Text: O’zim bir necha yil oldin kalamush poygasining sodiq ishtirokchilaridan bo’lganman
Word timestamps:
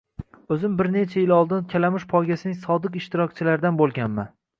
O’zim 0.53 0.77
bir 0.77 0.87
necha 0.93 1.19
yil 1.23 1.33
oldin 1.35 1.67
kalamush 1.73 2.07
poygasining 2.13 2.57
sodiq 2.63 2.97
ishtirokchilaridan 3.03 3.79
bo’lganman 3.83 4.33